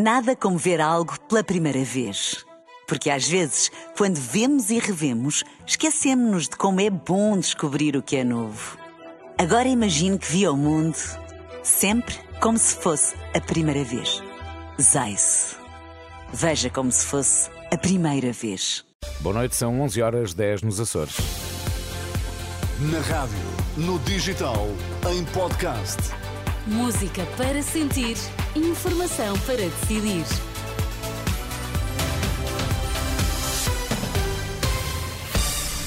[0.00, 2.46] Nada como ver algo pela primeira vez.
[2.86, 8.14] Porque às vezes, quando vemos e revemos, esquecemos-nos de como é bom descobrir o que
[8.14, 8.78] é novo.
[9.36, 10.96] Agora imagine que viu o mundo
[11.64, 14.22] sempre como se fosse a primeira vez.
[14.80, 15.56] Zais.
[16.32, 18.84] Veja como se fosse a primeira vez.
[19.18, 21.16] Boa noite, são 11 horas 10 nos Açores.
[22.78, 23.36] Na rádio,
[23.76, 24.68] no digital,
[25.10, 25.98] em podcast.
[26.68, 28.14] Música para sentir,
[28.54, 30.22] informação para decidir.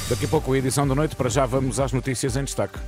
[0.09, 2.79] Daqui a pouco a edição da noite, para já vamos às notícias em destaque.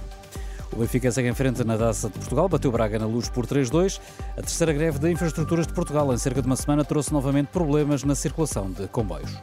[0.71, 4.01] O Benfica segue em frente na Taça de Portugal, bateu Braga na luz por 3-2.
[4.31, 8.03] A terceira greve de infraestruturas de Portugal, em cerca de uma semana, trouxe novamente problemas
[8.03, 9.37] na circulação de comboios.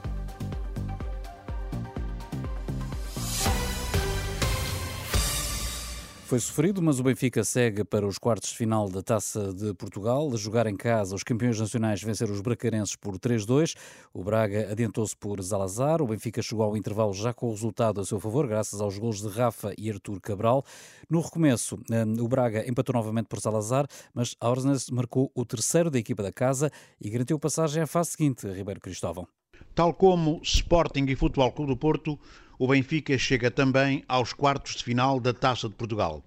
[6.30, 10.30] Foi sofrido, mas o Benfica segue para os quartos de final da Taça de Portugal.
[10.32, 13.74] A jogar em casa, os campeões nacionais venceram os bracarenses por 3-2.
[14.14, 16.00] O Braga adiantou-se por Zalazar.
[16.00, 19.20] O Benfica chegou ao intervalo já com o resultado a seu favor, graças aos gols
[19.20, 20.64] de Rafa e Artur Cabral.
[21.10, 25.98] No recomeço, hum, o Braga empatou novamente por Zalazar, mas Aursnes marcou o terceiro da
[25.98, 29.26] equipa da casa e garantiu passagem à fase seguinte, Ribeiro Cristóvão.
[29.74, 32.16] Tal como Sporting e Futebol Clube do Porto,
[32.56, 36.22] o Benfica chega também aos quartos de final da Taça de Portugal.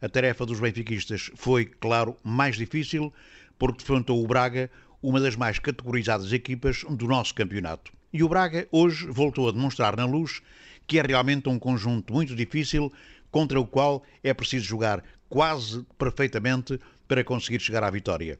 [0.00, 3.12] A tarefa dos benfiquistas foi, claro, mais difícil,
[3.58, 4.70] porque defrontou o Braga,
[5.02, 7.92] uma das mais categorizadas equipas do nosso campeonato.
[8.12, 10.40] E o Braga hoje voltou a demonstrar na luz
[10.86, 12.90] que é realmente um conjunto muito difícil
[13.30, 18.38] contra o qual é preciso jogar quase perfeitamente para conseguir chegar à vitória.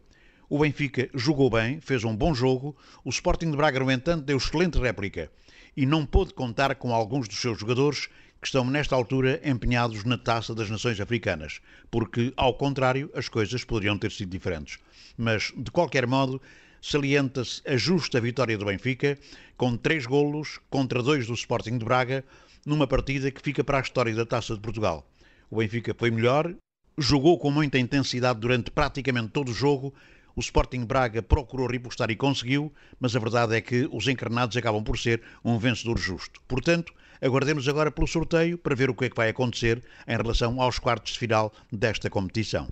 [0.49, 4.39] O Benfica jogou bem, fez um bom jogo, o Sporting de Braga, no entanto, deu
[4.39, 5.31] excelente réplica
[5.77, 8.09] e não pôde contar com alguns dos seus jogadores
[8.41, 13.65] que estão nesta altura empenhados na taça das nações africanas, porque, ao contrário, as coisas
[13.65, 14.79] poderiam ter sido diferentes.
[15.17, 16.41] Mas, de qualquer modo,
[16.81, 19.19] salienta-se a justa vitória do Benfica,
[19.57, 22.25] com três golos contra dois do Sporting de Braga,
[22.65, 25.09] numa partida que fica para a história da Taça de Portugal.
[25.51, 26.55] O Benfica foi melhor,
[26.97, 29.95] jogou com muita intensidade durante praticamente todo o jogo,
[30.37, 34.85] o Sporting Braga procurou repostar e conseguiu, mas a verdade é que os encarnados acabam
[34.85, 36.41] por ser um vencedor justo.
[36.47, 40.61] Portanto, aguardemos agora pelo sorteio para ver o que é que vai acontecer em relação
[40.61, 42.69] aos quartos de final desta competição.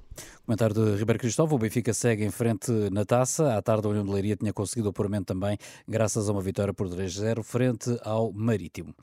[0.47, 3.57] Comentário de Ribeiro Cristóvão, o Benfica segue em frente na taça.
[3.57, 5.59] À tarde, a União de Leiria tinha conseguido o apuramento também,
[5.89, 8.95] graças a uma vitória por 3-0 frente ao Marítimo.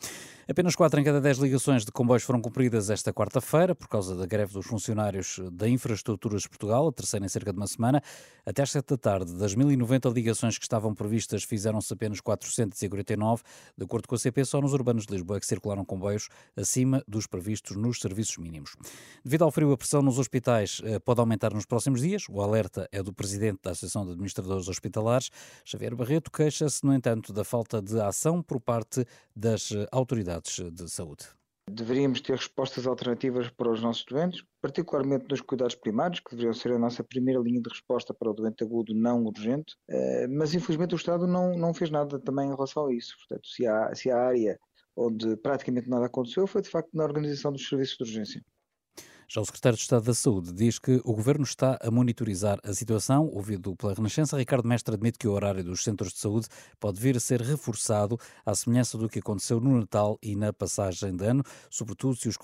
[0.47, 4.25] Apenas 4 em cada 10 ligações de comboios foram cumpridas esta quarta-feira, por causa da
[4.25, 8.01] greve dos funcionários da Infraestruturas de Portugal, a terceira em cerca de uma semana.
[8.45, 13.41] Até às 7 da tarde, das 1.090 ligações que estavam previstas, fizeram-se apenas 449.
[13.77, 16.27] De acordo com a CP, só nos urbanos de Lisboa é que circularam comboios
[16.57, 18.75] acima dos previstos nos serviços mínimos.
[19.23, 22.23] Devido ao frio, a pressão nos hospitais eh, pode aumentar nos próximos dias.
[22.29, 25.29] O alerta é do presidente da Associação de Administradores Hospitalares,
[25.66, 29.05] Xavier Barreto, queixa-se, no entanto, da falta de ação por parte
[29.35, 31.25] das eh, autoridades autoridades de saúde.
[31.69, 36.73] Deveríamos ter respostas alternativas para os nossos doentes, particularmente nos cuidados primários, que deveriam ser
[36.73, 40.93] a nossa primeira linha de resposta para o doente agudo não urgente, eh, mas infelizmente
[40.93, 43.16] o Estado não, não fez nada também em relação a isso.
[43.17, 44.59] Portanto, se há, se há área
[44.95, 48.45] onde praticamente nada aconteceu foi de facto na organização dos serviços de urgência.
[49.28, 52.73] Já o secretário de Estado da Saúde diz que o governo está a monitorizar a
[52.73, 53.28] situação.
[53.28, 56.47] Ouvido pela Renascença, Ricardo Mestre admite que o horário dos centros de saúde
[56.79, 61.16] pode vir a ser reforçado, à semelhança do que aconteceu no Natal e na passagem
[61.16, 62.38] de ano, sobretudo se os,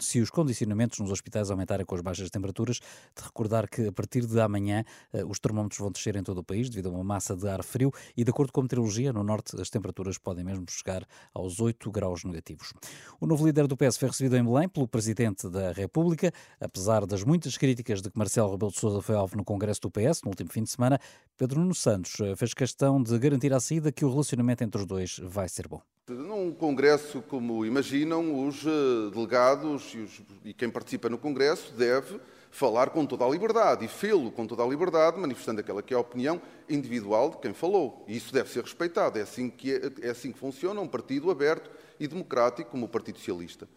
[0.00, 2.78] se os condicionamentos nos hospitais aumentarem com as baixas temperaturas.
[2.78, 6.44] De recordar que a partir de amanhã eh, os termómetros vão descer em todo o
[6.44, 9.22] país devido a uma massa de ar frio e, de acordo com a meteorologia, no
[9.22, 12.72] norte as temperaturas podem mesmo chegar aos 8 graus negativos.
[13.20, 16.25] O novo líder do PS foi recebido em Belém pelo Presidente da República.
[16.60, 19.90] Apesar das muitas críticas de que Marcelo Rebelo de Sousa foi alvo no Congresso do
[19.90, 21.00] PS no último fim de semana,
[21.36, 24.86] Pedro Nuno Santos eh, fez questão de garantir à saída que o relacionamento entre os
[24.86, 25.80] dois vai ser bom.
[26.08, 32.20] Num congresso como imaginam, os eh, delegados e, os, e quem participa no congresso deve
[32.56, 35.96] falar com toda a liberdade e fê-lo com toda a liberdade, manifestando aquela que é
[35.96, 38.04] a opinião individual de quem falou.
[38.08, 39.18] E isso deve ser respeitado.
[39.18, 42.88] É assim que, é, é assim que funciona um partido aberto e democrático como o
[42.88, 43.68] Partido Socialista.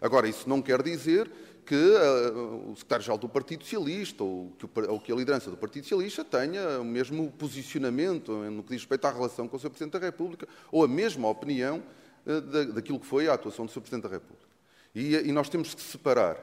[0.00, 1.30] Agora, isso não quer dizer
[1.66, 5.56] que uh, o secretário-geral do Partido Socialista ou que, o, ou que, a liderança do
[5.56, 9.70] Partido Socialista tenha o mesmo posicionamento no que diz respeito à relação com o Sr.
[9.70, 11.82] Presidente da República ou a mesma opinião
[12.24, 13.80] uh, da, daquilo que foi a atuação do Sr.
[13.80, 14.46] Presidente da República.
[14.94, 16.38] E, e, nós temos que separar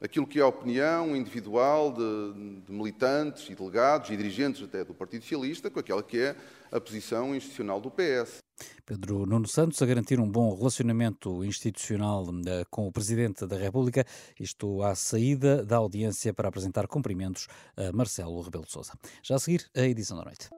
[0.00, 4.94] aquilo que é a opinião individual de, de militantes e delegados e dirigentes até do
[4.94, 6.36] Partido Socialista com aquela que é
[6.70, 8.38] a posição institucional do PS.
[8.84, 14.04] Pedro Nuno Santos a garantir um bom relacionamento institucional eh, com o Presidente da República,
[14.38, 17.46] isto à saída da audiência para apresentar cumprimentos
[17.76, 18.92] a Marcelo Rebelo de Sousa.
[19.22, 20.48] Já a seguir, a edição da noite.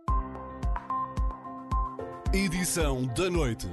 [2.33, 3.67] Edição da noite.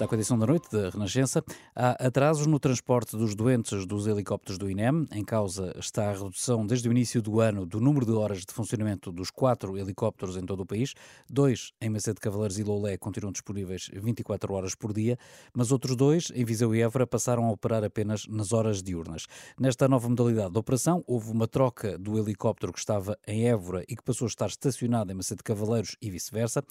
[0.00, 1.44] Está com a da noite da Renascença.
[1.76, 5.06] Há atrasos no transporte dos doentes dos helicópteros do INEM.
[5.12, 8.50] Em causa está a redução desde o início do ano do número de horas de
[8.50, 10.94] funcionamento dos quatro helicópteros em todo o país.
[11.28, 15.18] Dois em Macete Cavaleiros e Loulé continuam disponíveis 24 horas por dia,
[15.52, 19.26] mas outros dois, em Viseu e Évora, passaram a operar apenas nas horas diurnas.
[19.58, 23.94] Nesta nova modalidade de operação, houve uma troca do helicóptero que estava em Évora e
[23.94, 26.64] que passou a estar estacionado em Macete Cavaleiros e vice-versa.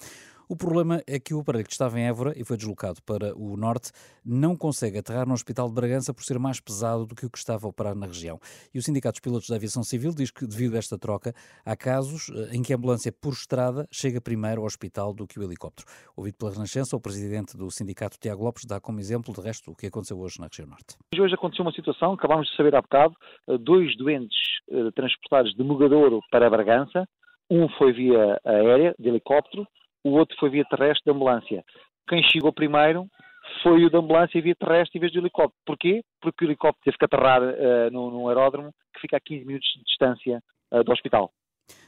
[0.50, 3.56] O problema é que o aparelho que estava em Évora e foi deslocado para o
[3.56, 3.92] norte
[4.26, 7.38] não consegue aterrar no Hospital de Bragança por ser mais pesado do que o que
[7.38, 8.36] estava a operar na região.
[8.74, 11.32] E o Sindicato dos Pilotos da Aviação Civil diz que, devido a esta troca,
[11.64, 15.38] há casos eh, em que a ambulância por estrada chega primeiro ao hospital do que
[15.38, 15.86] o helicóptero.
[16.16, 19.76] Ouvido pela Renascença, o presidente do sindicato, Tiago Lopes, dá como exemplo, de resto, o
[19.76, 20.96] que aconteceu hoje na região norte.
[21.16, 23.14] Hoje aconteceu uma situação, acabámos de saber há bocado,
[23.48, 24.36] eh, dois doentes
[24.68, 27.06] eh, transportados de Mugadouro para Bragança,
[27.48, 29.64] um foi via aérea, de helicóptero,
[30.04, 31.64] o outro foi via terrestre de ambulância.
[32.08, 33.06] Quem chegou primeiro
[33.62, 35.60] foi o da ambulância via terrestre em vez do helicóptero.
[35.66, 36.02] Porquê?
[36.20, 39.68] Porque o helicóptero teve que aterrar uh, no, no, aeródromo que fica a 15 minutos
[39.76, 40.42] de distância
[40.72, 41.32] uh, do hospital.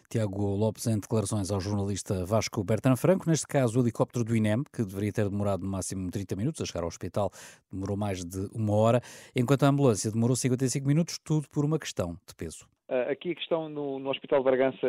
[0.09, 4.63] Tiago Lopes, em declarações ao jornalista Vasco Bertrand Franco, neste caso o helicóptero do INEM,
[4.73, 7.31] que deveria ter demorado no máximo 30 minutos a chegar ao hospital,
[7.73, 9.01] demorou mais de uma hora,
[9.35, 12.69] enquanto a ambulância demorou 55 minutos, tudo por uma questão de peso.
[12.91, 14.87] Uh, aqui a questão no, no Hospital de Bragança,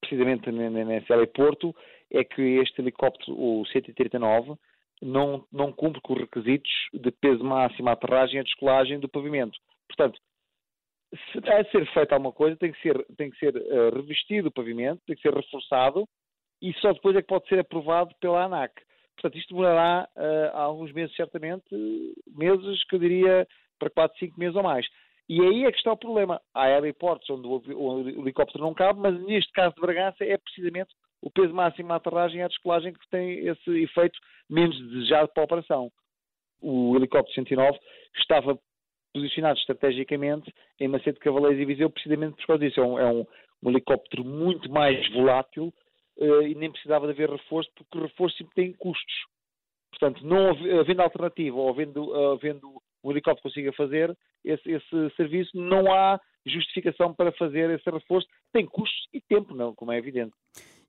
[0.00, 1.72] precisamente nesse aeroporto,
[2.10, 4.54] é que este helicóptero, o 139,
[5.02, 9.08] não, não cumpre com os requisitos de peso máximo, a aterragem e a descolagem do
[9.08, 9.58] pavimento.
[9.88, 10.20] Portanto,
[11.32, 14.48] se há de ser feita alguma coisa, tem que ser, tem que ser uh, revestido
[14.48, 16.06] o pavimento, tem que ser reforçado
[16.62, 18.72] e só depois é que pode ser aprovado pela ANAC.
[19.16, 21.64] Portanto, isto demorará uh, alguns meses, certamente,
[22.26, 23.46] meses que eu diria
[23.78, 24.86] para 4, 5 meses ou mais.
[25.28, 26.40] E aí é que está o problema.
[26.54, 30.94] Há aeroportos onde o, o helicóptero não cabe, mas neste caso de Bragança é precisamente
[31.22, 34.18] o peso máximo à aterragem e à descolagem que tem esse efeito
[34.48, 35.92] menos desejado para a operação.
[36.60, 37.78] O helicóptero 109
[38.16, 38.58] estava
[39.12, 42.80] posicionado estrategicamente em Macedo de Cavaleiros e Viseu precisamente por causa disso.
[42.80, 43.26] É um, é um,
[43.62, 45.72] um helicóptero muito mais volátil
[46.18, 49.14] uh, e nem precisava de haver reforço, porque o reforço sempre tem custos.
[49.90, 50.50] Portanto, não
[50.80, 56.20] havendo alternativa ou havendo, uh, havendo um helicóptero consiga fazer esse, esse, serviço, não há
[56.46, 58.28] justificação para fazer esse reforço.
[58.52, 60.32] Tem custos e tempo, não, como é evidente.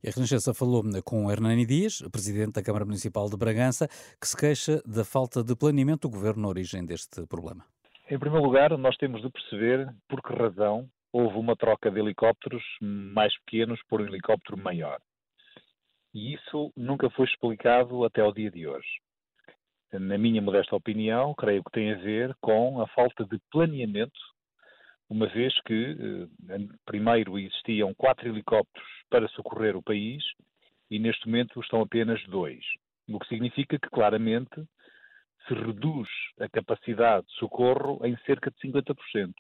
[0.04, 3.88] E a Renascença falou com Hernani Dias, presidente da Câmara Municipal de Bragança,
[4.20, 7.64] que se queixa da falta de planeamento do governo na origem deste problema.
[8.10, 12.64] Em primeiro lugar, nós temos de perceber por que razão houve uma troca de helicópteros
[12.82, 15.00] mais pequenos por um helicóptero maior.
[16.16, 18.90] E isso nunca foi explicado até ao dia de hoje.
[19.94, 24.20] Na minha modesta opinião, creio que tem a ver com a falta de planeamento
[25.12, 25.98] uma vez que
[26.50, 30.24] eh, primeiro existiam quatro helicópteros para socorrer o país
[30.90, 32.64] e neste momento estão apenas dois.
[33.10, 34.56] O que significa que claramente
[35.46, 36.08] se reduz
[36.40, 39.34] a capacidade de socorro em cerca de 50%.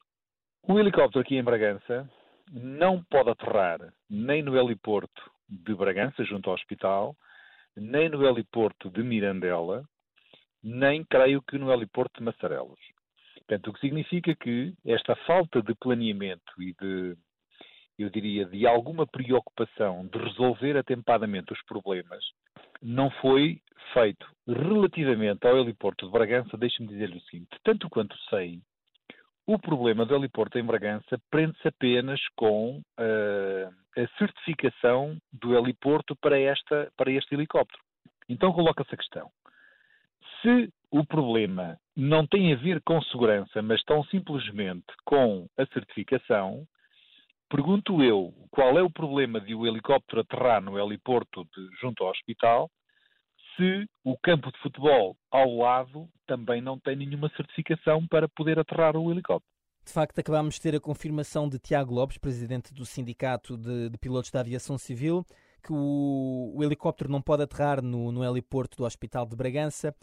[0.64, 2.10] O helicóptero aqui em Bragança
[2.52, 3.80] não pode aterrar
[4.10, 7.16] nem no heliporto de Bragança, junto ao hospital,
[7.78, 9.86] nem no heliporto de Mirandela,
[10.62, 12.80] nem creio que no heliporto de Massarelos.
[13.52, 17.18] Portanto, o que significa que esta falta de planeamento e de,
[18.00, 22.24] eu diria, de alguma preocupação de resolver atempadamente os problemas
[22.82, 26.56] não foi feito relativamente ao heliporto de Bragança.
[26.56, 28.62] Deixe-me dizer-lhe o seguinte: tanto quanto sei,
[29.46, 36.40] o problema do heliporto em Bragança prende-se apenas com uh, a certificação do heliporto para,
[36.40, 37.84] esta, para este helicóptero.
[38.30, 39.30] Então coloca-se a questão.
[40.42, 46.66] Se o problema não tem a ver com segurança, mas tão simplesmente com a certificação,
[47.50, 52.12] pergunto eu qual é o problema de o helicóptero aterrar no heliporto de, junto ao
[52.12, 52.70] hospital
[53.56, 58.96] se o campo de futebol ao lado também não tem nenhuma certificação para poder aterrar
[58.96, 59.52] o helicóptero.
[59.86, 63.98] De facto, acabámos de ter a confirmação de Tiago Lopes, presidente do Sindicato de, de
[63.98, 65.26] Pilotos da Aviação Civil,
[65.62, 69.96] que o, o, helicóptero não pode aterrar no, no heliporto do Hospital de Bragança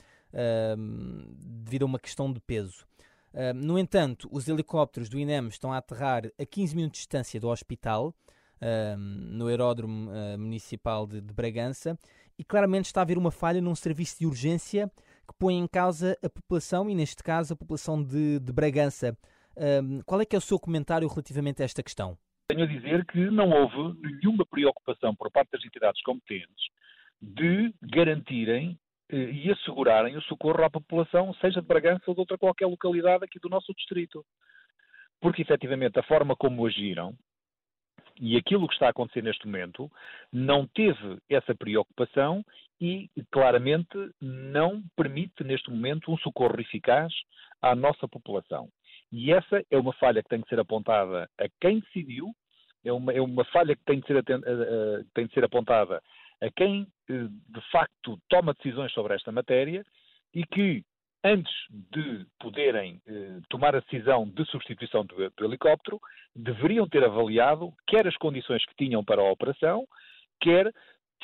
[1.38, 2.86] devido a uma questão de peso.
[3.32, 7.38] Uh, no entanto, os helicópteros do INEM estão a aterrar a 15 minutos de distância
[7.38, 8.14] do hospital,
[8.56, 11.98] uh, no aeródromo uh, municipal de, de, Bragança,
[12.38, 14.90] e claramente está a haver uma falha num serviço de urgência
[15.26, 19.16] que põe em causa a população, e neste caso a população de, de Bragança.
[20.06, 22.16] qual é que é o seu comentário relativamente a esta questão?
[22.50, 26.64] Tenho a dizer que não houve nenhuma preocupação por parte das entidades competentes
[27.20, 28.78] de garantirem
[29.10, 33.38] e assegurarem o socorro à população, seja de Bragança ou de outra qualquer localidade aqui
[33.38, 34.24] do nosso distrito.
[35.20, 37.14] Porque, efetivamente, a forma como agiram
[38.18, 39.90] e aquilo que está a acontecer neste momento
[40.32, 42.42] não teve essa preocupação
[42.80, 47.12] e, claramente, não permite, neste momento, um socorro eficaz
[47.60, 48.70] à nossa população.
[49.12, 52.30] E essa é uma falha que tem que ser apontada a quem decidiu,
[52.84, 56.02] é uma, é uma falha que tem de, ser, uh, tem de ser apontada
[56.40, 59.84] a quem, uh, de facto, toma decisões sobre esta matéria
[60.34, 60.84] e que,
[61.24, 63.00] antes de poderem
[63.48, 65.98] tomar a decisão de substituição do, do helicóptero,
[66.36, 69.84] deveriam ter avaliado quer as condições que tinham para a operação,
[70.40, 70.72] quer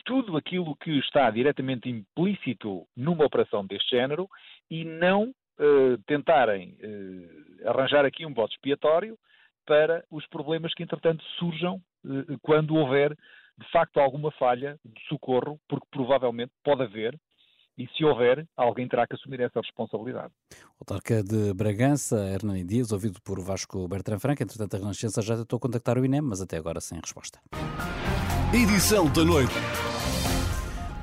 [0.04, 4.28] tudo aquilo que está diretamente implícito numa operação deste género
[4.70, 9.18] e não uh, tentarem uh, arranjar aqui um bote expiatório
[9.66, 15.58] para os problemas que, entretanto, surjam uh, quando houver, de facto, alguma falha de socorro,
[15.68, 17.18] porque provavelmente pode haver,
[17.76, 20.32] e se houver, alguém terá que assumir essa responsabilidade.
[20.52, 25.36] O autarca de Bragança, Hernani Dias, ouvido por Vasco Bertrand Franca, entretanto a Renascença já
[25.36, 27.40] tentou contactar o INEM, mas até agora sem resposta.
[28.52, 29.93] Edição da noite.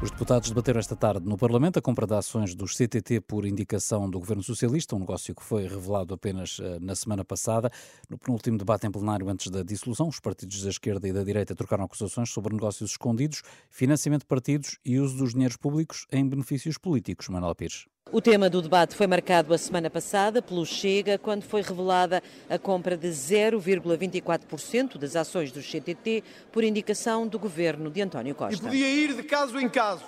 [0.02, 4.10] Os deputados debateram esta tarde no Parlamento a compra de ações dos CTT por indicação
[4.10, 7.70] do Governo Socialista, um negócio que foi revelado apenas eh, na semana passada.
[8.10, 11.54] No penúltimo debate em plenário antes da dissolução, os partidos da esquerda e da direita
[11.54, 16.80] trocaram acusações sobre negócios escondidos, financiamento de partidos e uso dos dinheiros públicos em benefícios
[16.80, 17.30] políticos.
[17.30, 17.86] Manuel Pires.
[18.14, 22.60] O tema do debate foi marcado a semana passada pelo Chega, quando foi revelada a
[22.60, 28.56] compra de 0,24% das ações do CTT por indicação do governo de António Costa.
[28.56, 30.04] E podia ir de caso em caso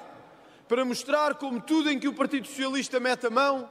[0.68, 3.70] para mostrar como tudo em que o Partido Socialista mete a mão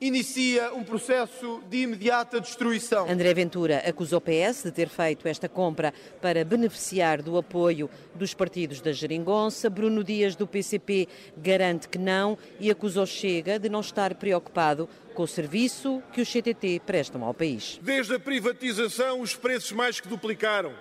[0.00, 3.08] inicia um processo de imediata destruição.
[3.08, 8.34] André Ventura acusou o PS de ter feito esta compra para beneficiar do apoio dos
[8.34, 9.70] partidos da Geringonça.
[9.70, 15.22] Bruno Dias, do PCP, garante que não e acusou Chega de não estar preocupado com
[15.22, 17.78] o serviço que os CTT prestam ao país.
[17.82, 20.72] Desde a privatização, os preços mais que duplicaram.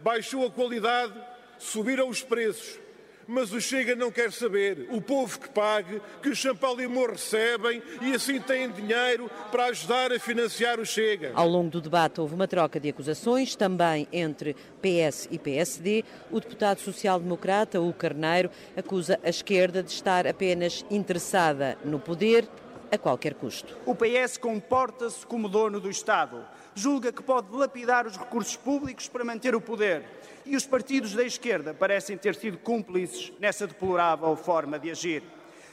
[0.00, 1.14] Baixou a qualidade,
[1.58, 2.78] subiram os preços
[3.26, 4.86] mas o Chega não quer saber.
[4.90, 10.18] O povo que pague, que os Champalimor recebem e assim têm dinheiro para ajudar a
[10.18, 11.32] financiar o Chega.
[11.34, 16.04] Ao longo do debate houve uma troca de acusações, também entre PS e PSD.
[16.30, 22.48] O deputado social-democrata, o Carneiro, acusa a esquerda de estar apenas interessada no poder
[22.90, 23.74] a qualquer custo.
[23.86, 26.44] O PS comporta-se como dono do Estado.
[26.74, 30.04] Julga que pode lapidar os recursos públicos para manter o poder
[30.44, 35.22] e os partidos da esquerda parecem ter sido cúmplices nessa deplorável forma de agir.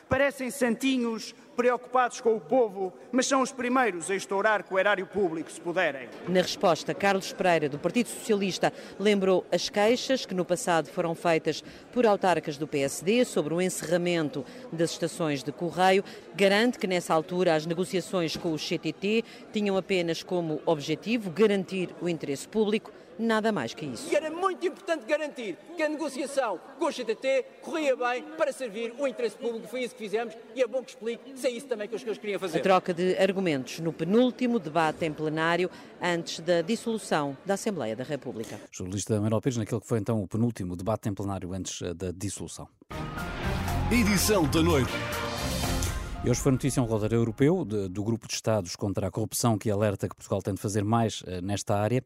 [0.08, 5.06] Parecem santinhos preocupados com o povo, mas são os primeiros a estourar com o erário
[5.06, 6.08] público, se puderem.
[6.26, 11.62] Na resposta, Carlos Pereira, do Partido Socialista, lembrou as queixas que no passado foram feitas
[11.92, 16.02] por autarcas do PSD sobre o encerramento das estações de correio.
[16.34, 22.08] Garante que nessa altura as negociações com o CTT tinham apenas como objetivo garantir o
[22.08, 22.90] interesse público
[23.20, 24.12] nada mais que isso.
[24.12, 28.94] E era muito importante garantir que a negociação com o CTT corria bem para servir
[28.98, 29.68] o interesse público.
[29.68, 32.20] Foi isso que fizemos e é bom que explique é isso também que os senhores
[32.20, 32.60] queriam fazer.
[32.60, 35.70] A troca de argumentos no penúltimo debate em plenário
[36.02, 38.60] antes da dissolução da Assembleia da República.
[38.72, 42.12] Jornalista Manuel Pires, naquele que foi então o penúltimo debate em plenário antes eh, da
[42.12, 42.68] dissolução.
[43.92, 44.92] Edição da noite.
[46.22, 49.58] E hoje foi notícia um relatório europeu de, do Grupo de Estados contra a Corrupção
[49.58, 52.04] que alerta que Portugal tem de fazer mais uh, nesta área.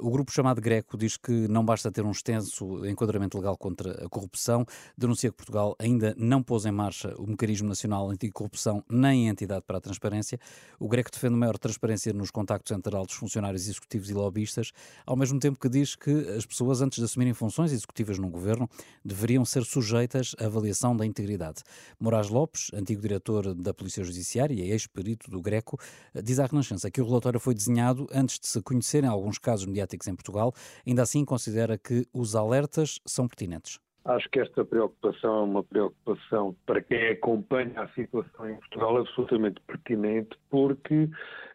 [0.00, 4.08] O grupo chamado Greco diz que não basta ter um extenso enquadramento legal contra a
[4.08, 4.66] corrupção,
[4.98, 9.62] denuncia que Portugal ainda não pôs em marcha o Mecanismo Nacional Anticorrupção nem a Entidade
[9.64, 10.40] para a Transparência.
[10.80, 14.72] O Greco defende maior transparência nos contactos entre altos funcionários executivos e lobistas,
[15.06, 18.68] ao mesmo tempo que diz que as pessoas, antes de assumirem funções executivas no governo,
[19.04, 21.62] deveriam ser sujeitas à avaliação da integridade.
[22.00, 25.78] Moraes Lopes, antigo diretor da Polícia Judiciária e ex-perito do Greco,
[26.22, 30.06] diz à Renascença que o relatório foi desenhado antes de se conhecerem alguns casos mediáticos
[30.06, 30.52] em Portugal.
[30.86, 33.78] Ainda assim, considera que os alertas são pertinentes.
[34.04, 39.60] Acho que esta preocupação é uma preocupação para quem acompanha a situação em Portugal absolutamente
[39.60, 41.08] pertinente, porque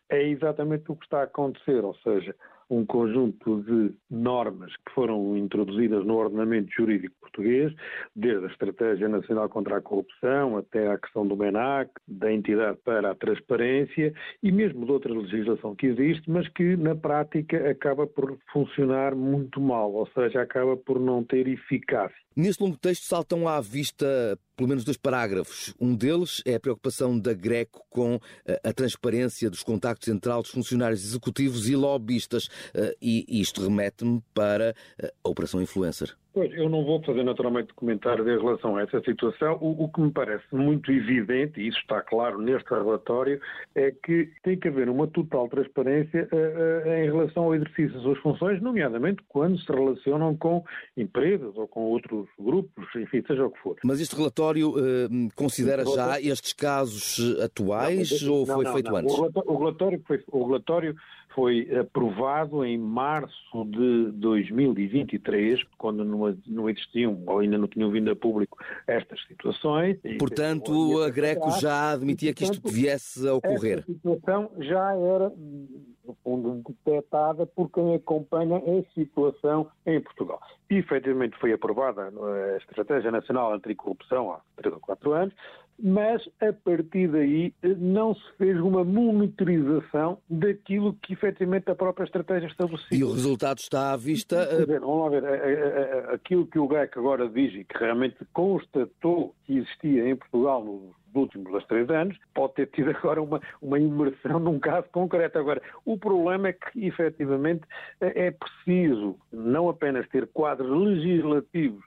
[0.10, 2.34] é exatamente o que está a acontecer, ou seja,
[2.70, 7.74] um conjunto de normas que foram introduzidas no ordenamento jurídico português,
[8.16, 13.12] desde a Estratégia Nacional contra a Corrupção até à questão do MENAC, da entidade para
[13.12, 18.38] a transparência e mesmo de outra legislação que existe, mas que na prática acaba por
[18.52, 22.27] funcionar muito mal, ou seja, acaba por não ter eficácia.
[22.38, 25.74] Nesse longo texto saltam à vista pelo menos dois parágrafos.
[25.82, 30.52] Um deles é a preocupação da Greco com eh, a transparência dos contactos entre altos
[30.52, 32.48] funcionários executivos e lobistas.
[32.76, 36.16] Eh, e isto remete-me para eh, a Operação Influencer.
[36.38, 39.58] Pois, eu não vou fazer naturalmente comentário em relação a essa situação.
[39.60, 43.42] O, o, que me parece muito evidente, e isso está claro neste relatório,
[43.74, 48.04] é que tem que haver uma total transparência uh, uh, em relação ao exercício das
[48.04, 50.64] suas funções, nomeadamente quando se relacionam com
[50.96, 53.76] empresas ou com outros grupos, enfim, seja o que for.
[53.84, 58.98] Mas este relatório uh, considera já estes casos atuais não, ou foi não, feito não.
[58.98, 59.12] antes?
[59.12, 60.96] O relatório, o relatório, foi, o relatório
[61.38, 68.10] foi aprovado em março de 2023, quando não, não existiam ou ainda não tinham vindo
[68.10, 70.00] a público estas situações.
[70.18, 73.80] Portanto, a Greco já admitia que isto viesse a ocorrer.
[73.80, 80.42] Esta situação já era, no fundo, detectada por quem acompanha a situação em Portugal.
[80.72, 85.36] E, efetivamente, foi aprovada a Estratégia Nacional Anticorrupção há 3 ou 4 anos,
[85.82, 92.48] mas a partir daí não se fez uma monitorização daquilo que efetivamente a própria estratégia
[92.48, 92.98] estabeleceu.
[92.98, 94.46] E o resultado está à vista.
[94.46, 99.58] Dizer, vamos lá ver, aquilo que o GREC agora diz e que realmente constatou que
[99.58, 104.40] existia em Portugal nos últimos dois, três anos, pode ter tido agora uma, uma imersão
[104.40, 105.38] num caso concreto.
[105.38, 107.64] Agora, o problema é que, efetivamente,
[108.00, 111.84] é preciso não apenas ter quadros legislativos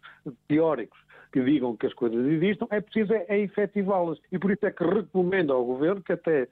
[0.48, 0.98] teóricos
[1.32, 4.18] que digam que as coisas existam, é preciso é, é efetivá-las.
[4.32, 6.48] E por isso é que recomendo ao Governo que até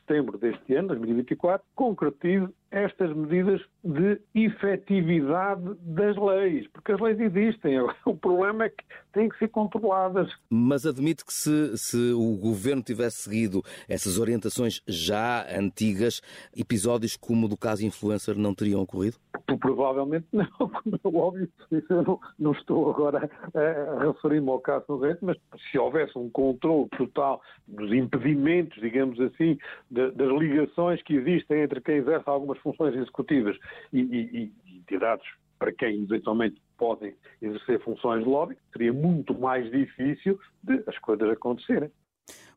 [0.00, 7.78] setembro deste ano, 2024, concretize estas medidas de efetividade das leis, porque as leis existem.
[8.04, 10.30] O problema é que têm que ser controladas.
[10.48, 16.20] Mas admite que se, se o governo tivesse seguido essas orientações já antigas,
[16.56, 19.16] episódios como o do caso influencer não teriam ocorrido?
[19.60, 20.46] Provavelmente não,
[21.02, 21.48] como é óbvio.
[21.70, 25.36] Eu não, não estou agora a referir-me ao caso no mas
[25.70, 29.57] se houvesse um controle total dos impedimentos, digamos assim,
[29.90, 33.56] das ligações que existem entre quem exerce algumas funções executivas
[33.92, 35.26] e, e, e entidades
[35.58, 41.28] para quem eventualmente podem exercer funções de lobby, seria muito mais difícil de as coisas
[41.30, 41.90] acontecerem.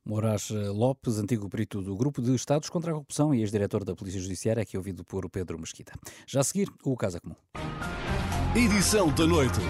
[0.05, 4.19] Moraes Lopes, antigo perito do Grupo de Estados contra a Corrupção e ex-diretor da Polícia
[4.19, 5.93] Judiciária, aqui ouvido por Pedro Mesquita.
[6.27, 7.35] Já a seguir, o Casa Comum.
[8.55, 9.61] Edição da noite.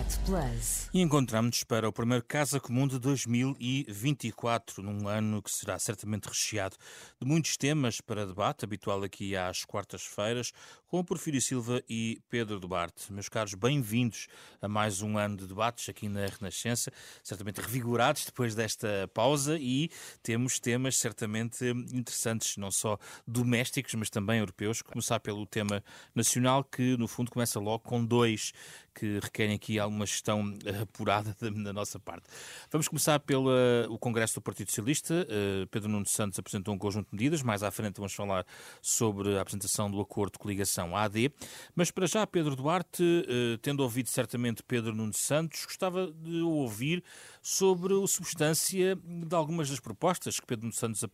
[0.00, 0.88] Euronet Plus.
[0.92, 6.76] E encontramos-nos para o primeiro Casa Comum de 2024, num ano que será certamente recheado
[7.20, 10.52] de muitos temas para debate, habitual aqui às quartas-feiras,
[10.88, 13.12] com o Porfírio Silva e Pedro Duarte.
[13.12, 14.26] Meus caros, bem-vindos
[14.60, 16.90] a mais um ano de debates aqui na Renascença,
[17.22, 19.90] certamente revigorados depois desta pausa e
[20.22, 24.82] temos temas certamente interessantes, não só domésticos, mas também europeus.
[24.82, 25.84] Começar pelo tema
[26.14, 28.52] nacional, que no fundo começa logo com dois
[28.94, 32.28] que requerem aqui alguma gestão eh, apurada da nossa parte.
[32.70, 33.50] Vamos começar pelo
[33.98, 35.26] Congresso do Partido Socialista.
[35.28, 37.42] Eh, Pedro Nuno Santos apresentou um conjunto de medidas.
[37.42, 38.44] Mais à frente vamos falar
[38.82, 41.32] sobre a apresentação do acordo de coligação AD.
[41.74, 47.02] Mas para já, Pedro Duarte, eh, tendo ouvido certamente Pedro Nuno Santos, gostava de ouvir
[47.42, 51.04] sobre a substância de algumas das propostas que Pedro Nuno Santos,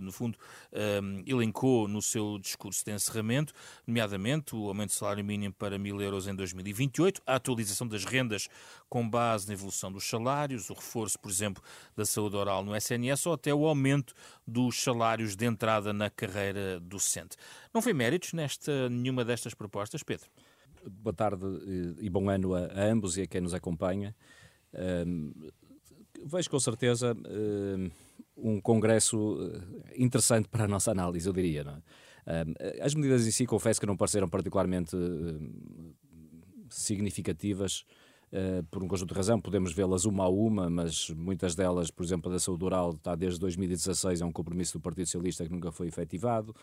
[0.00, 0.38] no fundo,
[1.26, 3.52] elencou no seu discurso de encerramento,
[3.84, 6.34] nomeadamente o aumento do salário mínimo para mil euros em
[6.90, 8.48] 2028, a atualização das rendas
[8.88, 11.62] com base na evolução dos salários, o reforço, por exemplo,
[11.96, 14.14] da saúde oral no SNS ou até o aumento
[14.46, 17.36] dos salários de entrada na carreira docente.
[17.72, 20.28] Não foi méritos nesta nenhuma destas propostas, Pedro?
[20.86, 21.44] Boa tarde
[22.00, 24.14] e bom ano a, ambos e a quem nos acompanha.
[25.06, 25.32] Um,
[26.24, 27.90] vejo com certeza um,
[28.36, 31.82] um congresso eh, interessante para a nossa análise, eu diria.
[32.26, 32.44] É?
[32.44, 34.96] Um, as medidas em si, confesso que não pareceram particularmente
[36.70, 37.84] significativas
[38.32, 39.40] uh, por um conjunto de razão.
[39.40, 43.14] Podemos vê-las uma a uma, mas muitas delas, por exemplo, a da saúde oral, está
[43.14, 46.54] desde 2016, é um compromisso do Partido Socialista que nunca foi efetivado.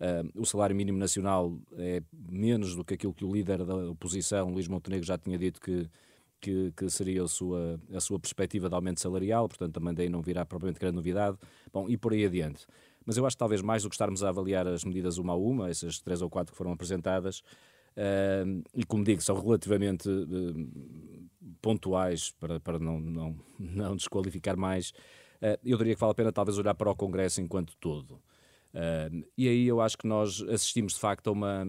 [0.00, 4.50] Uh, o salário mínimo nacional é menos do que aquilo que o líder da oposição,
[4.50, 5.88] Luís Montenegro, já tinha dito que,
[6.40, 10.20] que, que, seria a sua, a sua perspectiva de aumento salarial, portanto também daí não
[10.20, 11.38] virá propriamente grande novidade.
[11.72, 12.66] Bom, e por aí adiante.
[13.06, 15.36] Mas eu acho que talvez mais do que estarmos a avaliar as medidas uma a
[15.36, 17.42] uma, essas três ou quatro que foram apresentadas,
[17.96, 20.68] Uh, e como digo, são relativamente uh,
[21.62, 24.90] pontuais para, para não, não, não desqualificar mais.
[25.40, 28.20] Uh, eu diria que vale a pena talvez olhar para o Congresso enquanto todo.
[29.38, 31.64] e aí eu acho que nós assistimos de facto a uma.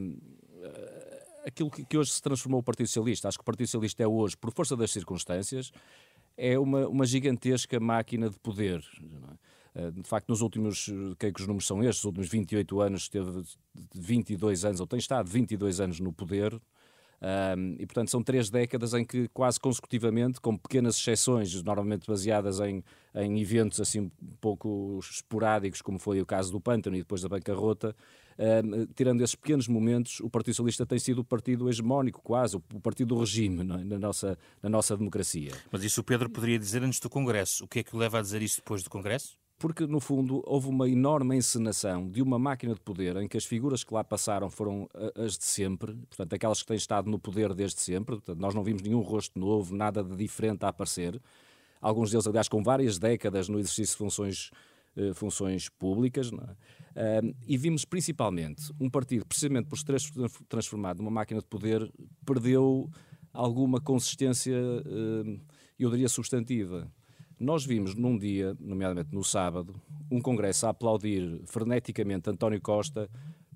[1.46, 3.28] aquilo que, que, hoje se transformou o Partido Socialista.
[3.28, 5.72] Acho que o Partido Socialista é hoje, por força das circunstâncias,
[6.36, 8.84] é uma, uma gigantesca máquina de poder.
[9.32, 9.45] É?
[9.94, 10.86] De facto, nos últimos,
[11.20, 13.44] que, que os números são estes, os últimos 28 anos, teve
[13.94, 16.60] 22 anos, ou tem estado 22 anos no poder,
[17.22, 22.60] Um, e, portanto, são três décadas em que, quase consecutivamente, com pequenas exceções, normalmente baseadas
[22.60, 22.84] em,
[23.16, 27.30] em eventos assim um pouco esporádicos, como foi o caso do Pântano e depois da
[27.30, 27.96] bancarrota,
[28.38, 32.80] um, tirando esses pequenos momentos, o Partido Socialista tem sido o partido hegemónico, quase, o
[32.82, 33.64] partido do regime é?
[33.64, 35.52] na, nossa, na nossa democracia.
[35.72, 37.64] Mas isso o Pedro poderia dizer antes do Congresso.
[37.64, 39.38] O que é que o leva a dizer isso depois do Congresso?
[39.58, 43.46] Porque no fundo houve uma enorme encenação de uma máquina de poder em que as
[43.46, 47.54] figuras que lá passaram foram as de sempre, portanto, aquelas que têm estado no poder
[47.54, 48.16] desde sempre.
[48.16, 51.22] Portanto, nós não vimos nenhum rosto novo, nada de diferente a aparecer.
[51.82, 54.52] Alguns deles, aliás, com várias décadas no exercício de funções,
[54.98, 56.32] eh, funções públicas.
[56.98, 57.22] É?
[57.46, 60.00] e vimos principalmente um partido, precisamente por se ter
[60.48, 61.92] transformado numa máquina de poder,
[62.26, 62.90] perdeu
[63.34, 65.40] alguma consistência, eh,
[65.78, 66.90] eu diria, substantiva.
[67.40, 69.76] Nós vimos num dia, nomeadamente no sábado,
[70.10, 73.10] um congresso a aplaudir freneticamente António Costa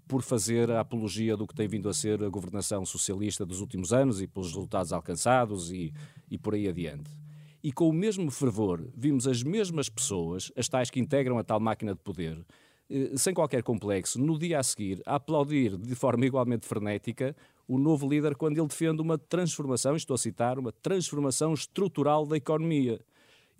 [0.06, 3.94] por fazer a apologia do que tem vindo a ser a governação socialista dos últimos
[3.94, 5.94] anos e pelos resultados alcançados e,
[6.30, 7.10] e por aí adiante.
[7.64, 11.60] E com o mesmo fervor, vimos as mesmas pessoas, as tais que integram a tal
[11.60, 12.38] máquina de poder,
[12.90, 17.36] eh, sem qualquer complexo, no dia a seguir, a aplaudir de forma igualmente frenética
[17.68, 22.36] o novo líder quando ele defende uma transformação, estou a citar, uma transformação estrutural da
[22.36, 23.00] economia.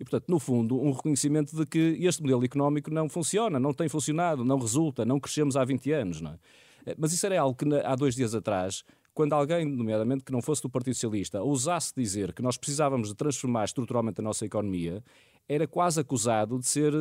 [0.00, 3.86] E, portanto, no fundo, um reconhecimento de que este modelo económico não funciona, não tem
[3.86, 6.20] funcionado, não resulta, não crescemos há 20 anos.
[6.22, 6.38] Não é?
[6.86, 8.82] Eh, mas isso era algo que há dois dias atrás,
[9.12, 13.14] quando alguém, nomeadamente que não fosse do Partido Socialista, ousasse dizer que nós precisávamos de
[13.14, 15.04] transformar estruturalmente a nossa economia,
[15.46, 16.94] era quase acusado de ser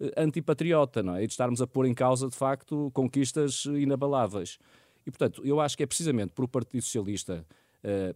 [0.00, 1.24] eh, antipatriota, não é?
[1.24, 4.58] E de estarmos a pôr em causa, de facto, conquistas inabaláveis.
[5.06, 7.44] E, portanto, eu acho que é precisamente por o Partido Socialista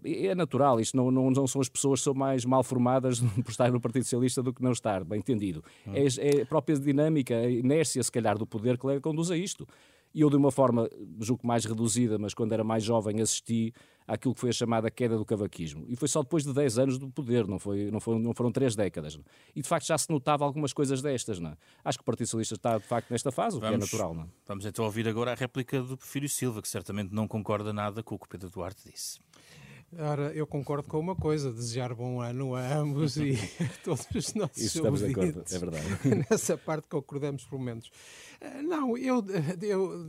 [0.04, 3.50] é natural, isto não, não, não, são as pessoas que são mais mal formadas por
[3.50, 5.62] estar no Partido Socialista do que não estar, bem entendido.
[5.87, 5.92] Hum.
[5.94, 9.66] É, é, a própria dinâmica, a inércia, se calhar, do poder que conduz a isto.
[10.12, 13.72] E eu, de uma forma, julgo mais reduzida, mas quando era mais jovem, assisti
[14.09, 15.85] àquilo que foi a chamada queda do cavaquismo.
[15.87, 18.50] E foi só depois de 10 anos do poder, não, foi, não, foi, não foram
[18.50, 19.16] três décadas.
[19.54, 21.38] E, de facto, já se notava algumas coisas destas.
[21.38, 21.50] Não?
[21.50, 21.56] É?
[21.85, 24.14] Acho que o Partido Socialista está, de facto, nesta fase, o vamos, que é natural.
[24.14, 24.24] Não?
[24.24, 24.28] É?
[24.46, 28.16] Vamos então ouvir agora a réplica do Porfírio Silva, que certamente não concorda nada com
[28.16, 29.20] o que o Pedro Duarte disse.
[29.98, 34.35] Ora, eu concordo com uma coisa, desejar bom ano a ambos e a todos os
[34.35, 35.87] nossos Isso estamos de acordo, é verdade.
[36.31, 37.90] Nessa parte concordamos por menos.
[38.40, 39.24] Eh, não, eu,
[39.61, 40.07] eu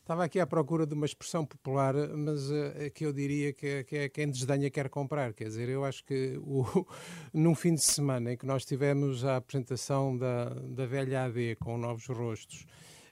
[0.00, 3.96] estava aqui à procura de uma expressão popular, mas uh, que eu diria que, que
[3.96, 5.32] é quem desdenha quer comprar.
[5.32, 6.64] Quer dizer, eu acho que o,
[7.32, 11.78] num fim de semana em que nós tivemos a apresentação da, da velha AD com
[11.78, 12.66] novos rostos,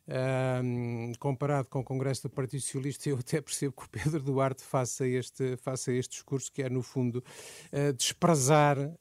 [0.06, 4.62] um, comparado com o Congresso do Partido Socialista, eu até percebo que o Pedro Duarte
[4.62, 7.24] faça este, faça este discurso, que é, no fundo,
[7.72, 8.92] uh, desprezar uh,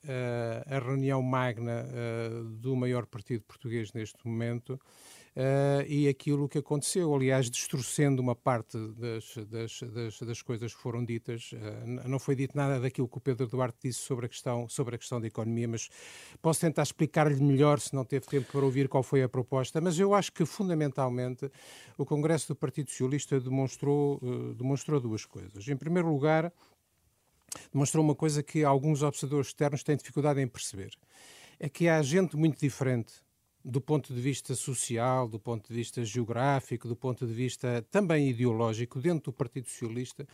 [0.65, 4.79] a reunião magna uh, do maior partido português neste momento
[5.35, 10.81] uh, e aquilo que aconteceu, aliás, destruindo uma parte das, das, das, das coisas que
[10.81, 11.51] foram ditas.
[11.53, 14.95] Uh, não foi dito nada daquilo que o Pedro Duarte disse sobre a questão, sobre
[14.95, 15.89] a questão da economia, mas
[16.41, 19.81] posso tentar explicar-lhe melhor se não teve tempo para ouvir qual foi a proposta.
[19.81, 21.49] Mas eu acho que, fundamentalmente,
[21.97, 25.67] o Congresso do Partido Socialista demonstrou, uh, demonstrou duas coisas.
[25.67, 26.51] Em primeiro lugar,
[27.71, 30.91] demonstrou uma coisa que alguns observadores externos têm dificuldade em perceber.
[31.59, 33.22] É que há gente muito diferente
[33.63, 38.29] do ponto de vista social, do ponto de vista geográfico, do ponto de vista também
[38.29, 40.27] ideológico, dentro do Partido Socialista,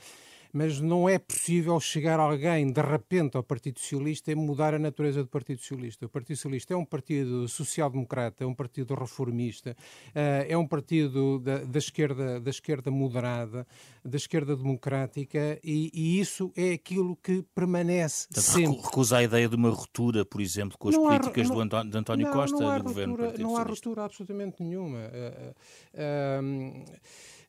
[0.52, 5.22] mas não é possível chegar alguém de repente ao Partido Socialista e mudar a natureza
[5.22, 6.06] do Partido Socialista.
[6.06, 9.76] O Partido Socialista é um partido social-democrata, é um partido reformista,
[10.16, 13.68] eh, é um partido da, da, esquerda, da esquerda moderada,
[14.04, 18.82] da esquerda democrática e, e isso é aquilo que permanece Portanto, sempre.
[18.82, 21.92] Recusa a ideia de uma ruptura, por exemplo, com as não políticas há, não, António,
[21.92, 25.00] de António não, Costa, não do ruptura, governo do Partido Não há ruptura absolutamente nenhuma.
[25.00, 25.56] Uh,
[25.94, 26.84] uh,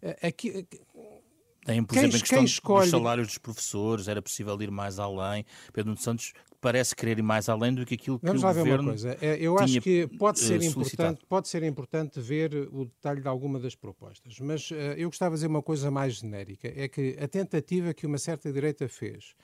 [0.03, 0.67] uh, aqui,
[1.65, 2.83] tem, por quem, exemplo, a questão escolhe...
[2.83, 5.45] dos salários dos professores, era possível ir mais além.
[5.73, 8.71] Pedro Santos parece querer ir mais além do que aquilo que Vamos o lá governo
[8.71, 9.19] ver uma coisa.
[9.21, 13.59] É, eu acho que pode ser, importante, pode ser importante ver o detalhe de alguma
[13.59, 17.27] das propostas, mas uh, eu gostava de dizer uma coisa mais genérica, é que a
[17.27, 19.35] tentativa que uma certa direita fez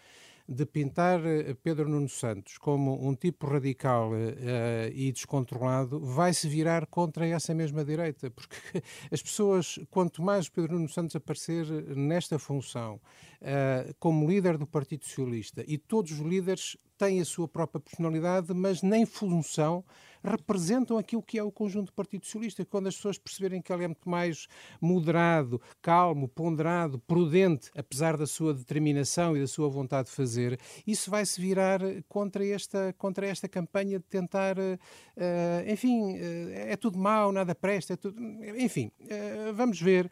[0.49, 6.49] de pintar eh, Pedro Nuno Santos como um tipo radical uh, e descontrolado vai se
[6.49, 8.57] virar contra essa mesma direita, porque
[9.11, 13.01] as pessoas, quanto mais Pedro Nuno Santos aparecer nesta função
[13.43, 18.55] uh, como líder do Partido Socialista, e todos os líderes têm a sua própria personalidade,
[18.55, 19.85] mas nem função
[20.27, 22.65] representam aquilo que é o conjunto do Partido Socialista.
[22.65, 24.47] Quando as pessoas perceberem que ele é muito mais
[24.81, 31.11] moderado, calmo, ponderado, prudente, apesar da sua determinação e da sua vontade de fazer, isso
[31.11, 36.99] vai se virar contra esta, contra esta campanha de tentar, uh, enfim, uh, é tudo
[36.99, 38.21] mau, nada presta, é tudo,
[38.57, 40.11] enfim, uh, vamos ver.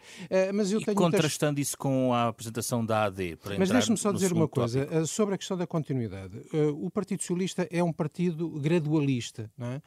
[0.54, 1.68] mas eu e tenho contrastando muitas...
[1.68, 3.36] isso com a apresentação da AD.
[3.36, 5.06] Para mas deixe-me só dizer uma coisa tópico.
[5.06, 6.40] sobre a questão da continuidade.
[6.80, 9.50] o Partido Socialista é um partido gradualista.
[9.58, 9.80] É?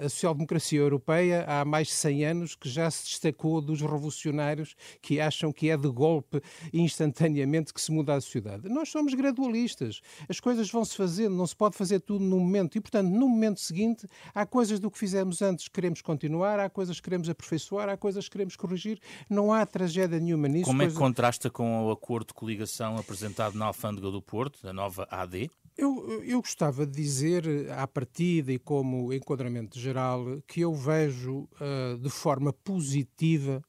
[0.00, 5.20] A social-democracia europeia há mais de 100 anos que já se destacou dos revolucionários que
[5.20, 6.40] acham que é de golpe
[6.72, 8.68] instantaneamente que se muda a sociedade.
[8.68, 10.00] Nós somos gradualistas.
[10.28, 12.76] As coisas vão se fazendo, não se pode fazer tudo num momento.
[12.76, 16.68] E, portanto, no momento seguinte, há coisas do que fizemos antes que queremos continuar, há
[16.68, 19.00] coisas que queremos aperfeiçoar, há coisas que queremos corrigir.
[19.28, 20.64] Não há tragédia nenhuma nisso.
[20.64, 21.06] Como é que coisa...
[21.06, 25.50] contrasta com o acordo de coligação apresentado na Alfândega do Porto, da nova AD?
[25.80, 31.96] Eu, eu gostava de dizer, à partida e como enquadramento geral, que eu vejo uh,
[31.96, 33.62] de forma positiva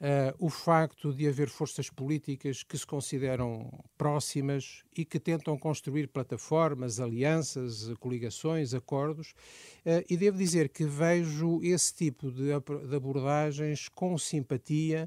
[0.00, 6.08] Uh, o facto de haver forças políticas que se consideram próximas e que tentam construir
[6.08, 9.34] plataformas, alianças, coligações, acordos,
[9.84, 15.06] uh, e devo dizer que vejo esse tipo de, de, abordagens com simpatia,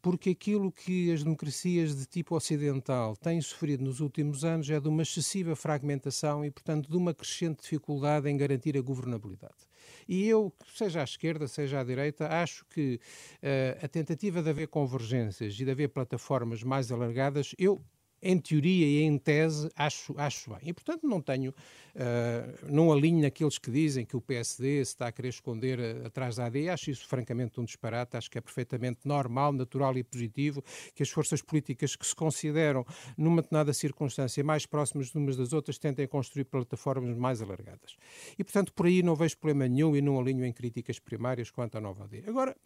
[0.00, 4.86] porque aquilo que as democracias de tipo ocidental têm sofrido nos últimos anos é de
[4.86, 9.67] uma excessiva fragmentação e, portanto, de uma crescente dificuldade em garantir a governabilidade.
[10.08, 12.98] E eu, seja à esquerda, seja à direita, acho que
[13.42, 17.84] uh, a tentativa de haver convergências e de haver plataformas mais alargadas, eu
[18.22, 20.60] em teoria e em tese, acho, acho bem.
[20.62, 25.08] E, portanto, não tenho, uh, não alinho naqueles que dizem que o PSD se está
[25.08, 26.68] a querer esconder uh, atrás da AD.
[26.68, 28.16] Acho isso, francamente, um disparate.
[28.16, 30.62] Acho que é perfeitamente normal, natural e positivo
[30.94, 32.84] que as forças políticas que se consideram,
[33.16, 37.96] numa determinada circunstância, mais próximas umas das outras, tentem construir plataformas mais alargadas.
[38.38, 41.76] E, portanto, por aí não vejo problema nenhum e não alinho em críticas primárias quanto
[41.78, 42.24] à nova AD.
[42.26, 42.56] Agora,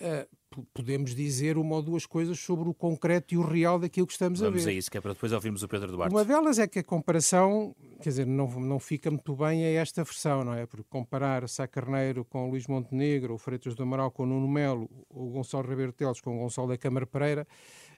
[0.00, 0.26] Uh,
[0.72, 4.40] podemos dizer uma ou duas coisas sobre o concreto e o real daquilo que estamos
[4.40, 4.60] Vamos a ver.
[4.62, 6.14] Vamos a isso, que é para depois ouvirmos o Pedro Duarte.
[6.14, 10.04] Uma delas é que a comparação, quer dizer, não, não fica muito bem a esta
[10.04, 10.66] versão, não é?
[10.66, 15.30] Porque comparar Sá Carneiro com Luís Montenegro, o Freitas do Amaral com Nuno Melo, o
[15.30, 17.46] Gonçalo Ribeiro Teles com o Gonçalo da Câmara Pereira,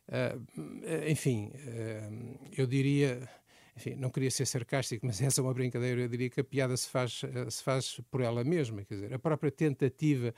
[0.09, 3.29] uh, enfim, uh, eu diria
[3.77, 6.77] enfim, não queria ser sarcástico, mas essa é uma brincadeira, eu diria que a piada
[6.77, 10.35] se faz, eh, se faz por ela mesma, quer dizer, a própria tentativa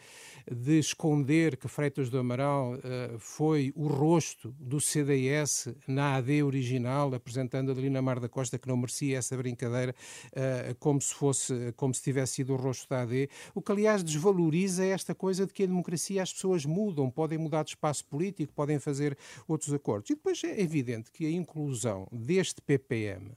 [0.50, 7.14] de esconder que Freitas do Amaral uh, foi o rosto do CDS na AD original,
[7.14, 9.94] apresentando Adelina Mar da Costa que não merecia essa brincadeira,
[10.32, 14.02] uh, como se fosse, como se tivesse sido o rosto da AD, o que aliás
[14.02, 18.52] desvaloriza esta coisa de que a democracia as pessoas mudam, podem mudar de espaço político,
[18.52, 20.10] podem fazer outros acordos.
[20.10, 23.27] E depois é evidente que a inclusão deste PPM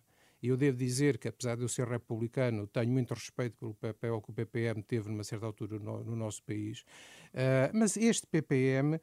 [0.49, 4.31] eu devo dizer que, apesar de eu ser republicano, tenho muito respeito pelo papel que
[4.31, 6.81] o PPM teve numa certa altura no, no nosso país.
[7.33, 8.99] Uh, mas este PPM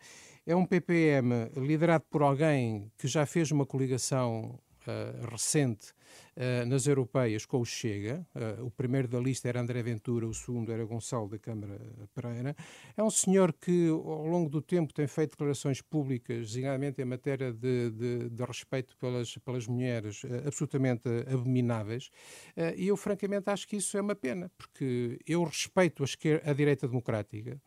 [0.47, 5.89] é um PPM liderado por alguém que já fez uma coligação uh, recente
[6.37, 8.27] uh, nas europeias com o Chega.
[8.35, 11.79] Uh, o primeiro da lista era André Ventura, o segundo era Gonçalo da Câmara
[12.15, 12.57] Pereira.
[12.97, 17.53] É um senhor que, ao longo do tempo, tem feito declarações públicas, designadamente em matéria
[17.53, 22.11] de, de, de respeito pelas, pelas mulheres, absolutamente abomináveis.
[22.77, 26.55] e eu, francamente, acho que isso é uma pena, porque eu respeito a, esquerda, a
[26.55, 27.61] direita democrática.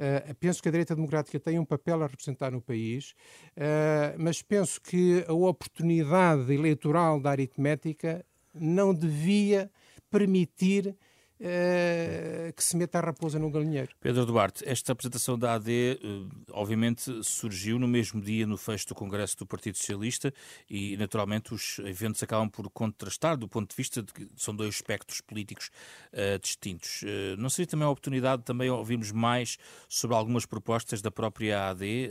[0.00, 3.14] Uh, penso que a direita democrática tem um papel a representar no país,
[3.54, 9.70] uh, mas penso que a oportunidade eleitoral da aritmética não devia
[10.10, 10.96] permitir
[11.40, 13.90] uh, que se meta a raposa no galinheiro.
[14.00, 18.94] Pedro Duarte, esta apresentação da AD, uh, obviamente, surgiu no mesmo dia no fecho do
[18.94, 20.32] Congresso do Partido Socialista
[20.68, 24.74] e, naturalmente, os eventos acabam por contrastar do ponto de vista de que são dois
[24.74, 25.70] espectros políticos
[26.12, 27.02] uh, distintos.
[27.38, 29.56] não seria também a oportunidade de também ouvirmos mais
[29.88, 32.10] sobre algumas propostas da própria AD,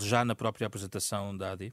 [0.00, 1.72] já na própria apresentação da AD?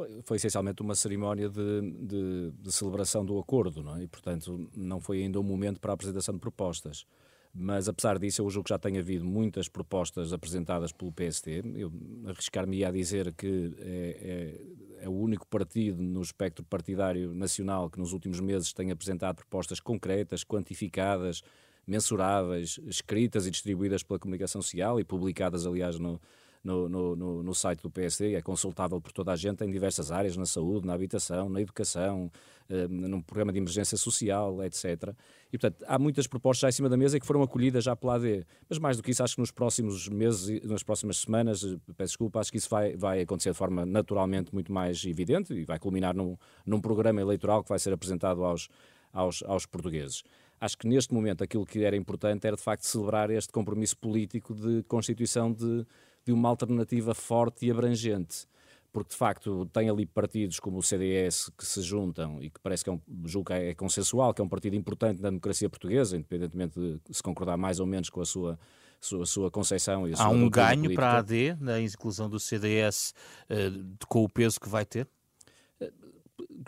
[0.00, 4.04] Foi, foi, essencialmente uma cerimónia de, de, de, celebração do acordo, não é?
[4.04, 7.04] E, portanto, não foi ainda o um momento para a apresentação de propostas.
[7.52, 11.62] Mas, apesar disso, eu julgo que já tem havido muitas propostas apresentadas pelo PSD.
[11.74, 11.92] Eu
[12.26, 17.98] arriscar-me a dizer que é, é, é, o único partido no espectro partidário nacional que
[17.98, 21.42] nos últimos meses tem apresentado propostas concretas, quantificadas,
[21.86, 26.20] mensuráveis, escritas e distribuídas pela comunicação social e publicadas, aliás, no,
[26.62, 30.10] no, no, no, no site do PSD, é consultável por toda a gente em diversas
[30.12, 32.30] áreas, na saúde, na habitação, na educação,
[32.68, 35.14] eh, num programa de emergência social, etc.
[35.52, 38.16] E, portanto, há muitas propostas já em cima da mesa que foram acolhidas já pela
[38.16, 38.46] AD.
[38.68, 42.12] Mas mais do que isso, acho que nos próximos meses, nas próximas semanas, eh, peço
[42.12, 45.78] desculpa, acho que isso vai, vai acontecer de forma naturalmente muito mais evidente e vai
[45.78, 48.68] culminar num, num programa eleitoral que vai ser apresentado aos
[49.12, 50.22] aos, aos portugueses.
[50.60, 54.54] Acho que neste momento aquilo que era importante era de facto celebrar este compromisso político
[54.54, 55.86] de constituição de,
[56.30, 58.46] de uma alternativa forte e abrangente
[58.92, 62.82] porque de facto tem ali partidos como o CDS que se juntam e que parece
[62.82, 66.78] que é um, julgo é consensual, que é um partido importante na democracia portuguesa, independentemente
[66.78, 68.58] de se concordar mais ou menos com a sua
[69.00, 70.94] sua, sua concepção e a Há um ganho política.
[71.00, 73.14] para a AD na inclusão do CDS
[73.48, 75.08] uh, com o peso que vai ter?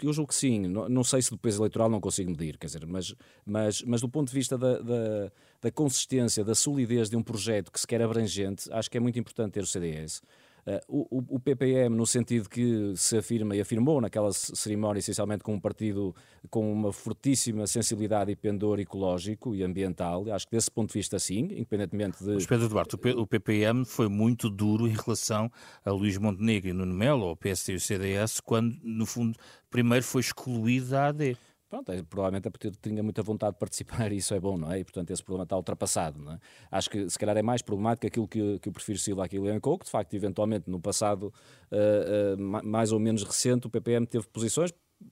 [0.00, 0.66] Eu julgo que sim.
[0.66, 4.00] Não, não, sei se do peso eleitoral não consigo medir, quer dizer, mas, mas, mas
[4.00, 7.86] do ponto de vista da, da, da consistência, da solidez de um projeto que se
[7.86, 10.22] quer abrangente, acho que é muito importante ter o CDS.
[10.64, 10.78] Uh,
[11.10, 15.60] o, o, PPM, no sentido que se afirma e afirmou naquela cerimónia, essencialmente com um
[15.60, 16.14] partido
[16.50, 21.18] com uma fortíssima sensibilidade e pendor ecológico e ambiental, acho que desse ponto de vista,
[21.18, 22.34] sim, independentemente de.
[22.34, 25.50] Mas Pedro Duarte, o PPM foi muito duro em relação
[25.84, 29.36] a Luís Montenegro e Nuno Melo, ao PSD e o CDS, quando, no fundo,
[29.68, 31.36] primeiro foi excluído da AD.
[31.72, 34.70] Pronto, é, provavelmente é porque tinha muita vontade de participar e isso é bom, não
[34.70, 34.80] é?
[34.80, 36.38] E, portanto, esse problema está ultrapassado, não é?
[36.70, 39.78] Acho que, se calhar, é mais problemático aquilo que, que o Prefiro Silva aqui elencou,
[39.78, 41.32] que, de facto, eventualmente, no passado
[41.72, 44.70] uh, uh, mais ou menos recente, o PPM teve posições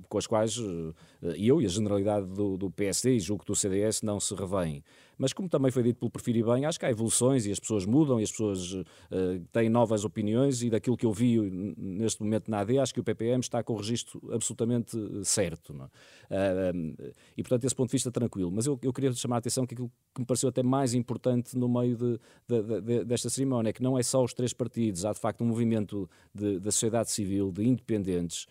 [0.09, 0.94] com as quais uh,
[1.37, 4.83] eu e a generalidade do, do PSD e julgo que do CDS não se revêem.
[5.20, 7.85] Mas como também foi dito pelo Prefiro Bem, acho que há evoluções e as pessoas
[7.85, 8.87] mudam e as pessoas uh,
[9.53, 11.38] têm novas opiniões e daquilo que eu vi
[11.76, 15.74] neste momento na AD, acho que o PPM está com o registro absolutamente certo.
[15.74, 18.50] Uh, e, portanto, esse ponto de vista tranquilo.
[18.50, 21.55] Mas eu, eu queria chamar a atenção que aquilo que me pareceu até mais importante
[21.55, 25.05] no meio de, de, de, desta cerimónia é que não é só os três partidos,
[25.05, 28.46] há de facto um movimento da sociedade civil, de independentes,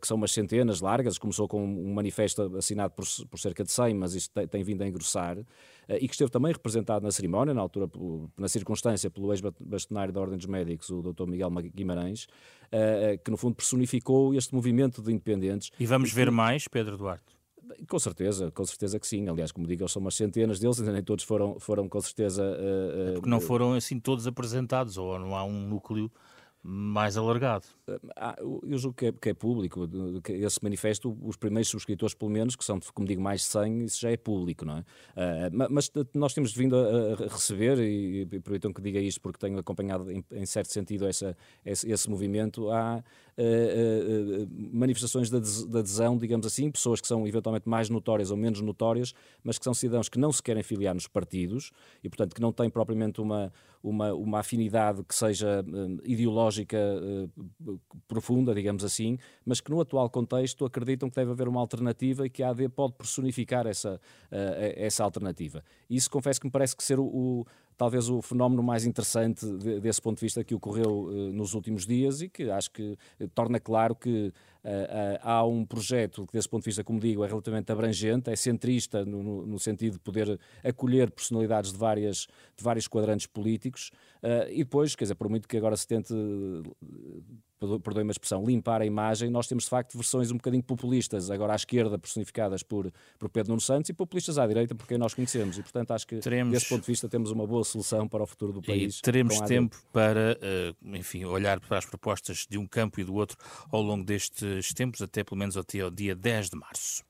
[0.00, 3.94] que são umas centenas largas, começou com um manifesto assinado por, por cerca de 100,
[3.94, 5.38] mas isto tem, tem vindo a engrossar,
[5.88, 7.90] e que esteve também representado na cerimónia, na altura,
[8.36, 11.26] na circunstância, pelo ex-bastonário da Ordem dos Médicos, o Dr.
[11.26, 12.26] Miguel Guimarães,
[13.24, 15.70] que no fundo personificou este movimento de independentes.
[15.78, 17.36] E vamos ver mais, Pedro Duarte?
[17.88, 19.28] Com certeza, com certeza que sim.
[19.28, 22.42] Aliás, como digo, são umas centenas deles, ainda nem todos foram, foram com certeza.
[22.42, 26.10] Uh, uh, Porque não foram assim todos apresentados, ou não há um núcleo
[26.68, 27.64] mais alargado.
[28.16, 29.88] Ah, eu julgo que é, que é público,
[30.28, 34.00] esse manifesto, os primeiros subscritores, pelo menos, que são, como digo, mais de 100, isso
[34.00, 34.80] já é público, não é?
[34.80, 39.56] Uh, mas nós temos vindo a, a receber, e, e que diga isto porque tenho
[39.58, 42.96] acompanhado, em, em certo sentido, essa, esse, esse movimento, há
[43.38, 48.60] uh, uh, manifestações de adesão, digamos assim, pessoas que são eventualmente mais notórias ou menos
[48.60, 51.70] notórias, mas que são cidadãos que não se querem filiar nos partidos
[52.02, 53.52] e, portanto, que não têm propriamente uma,
[53.82, 55.64] uma, uma afinidade que seja
[56.04, 56.55] ideológica
[58.06, 62.30] profunda, digamos assim, mas que no atual contexto acreditam que deve haver uma alternativa e
[62.30, 63.98] que a AD pode personificar essa, uh,
[64.76, 65.62] essa alternativa.
[65.90, 69.80] Isso confesso que me parece que ser o, o talvez o fenómeno mais interessante de,
[69.80, 73.28] desse ponto de vista que ocorreu uh, nos últimos dias e que acho que uh,
[73.28, 74.32] torna claro que uh,
[75.22, 79.04] há um projeto que, desse ponto de vista, como digo, é relativamente abrangente, é centrista
[79.04, 82.26] no, no sentido de poder acolher personalidades de, várias,
[82.56, 83.90] de vários quadrantes políticos.
[84.50, 86.12] E depois, quer dizer, por muito que agora se tente
[87.58, 91.52] perdoe-me a expressão, limpar a imagem, nós temos de facto versões um bocadinho populistas, agora
[91.52, 95.14] à esquerda personificadas por, por Pedro Nuno Santos e populistas à direita por quem nós
[95.14, 95.58] conhecemos.
[95.58, 96.52] E portanto acho que teremos...
[96.52, 98.98] desse ponto de vista temos uma boa solução para o futuro do país.
[98.98, 103.14] E teremos tempo para, eh, enfim, olhar para as propostas de um campo e do
[103.14, 103.36] outro
[103.70, 107.04] ao longo destes tempos, até pelo menos até ao dia 10 de março.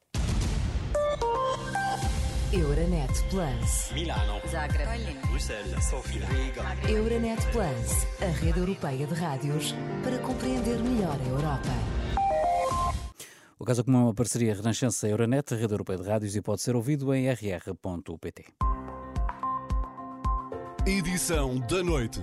[2.57, 3.92] Euronet Plus.
[3.92, 4.40] Milano.
[4.49, 4.88] Zagreb.
[5.29, 5.85] Bruxelas.
[5.85, 6.25] Sofia.
[6.27, 6.90] Riga.
[6.90, 11.69] Euronet Plus, a rede europeia de rádios para compreender melhor a Europa.
[13.59, 16.75] O caso comum é uma parceria Renascença-Euronet, a rede europeia de rádios, e pode ser
[16.75, 18.47] ouvido em rr.pt.
[20.87, 22.23] Edição da noite.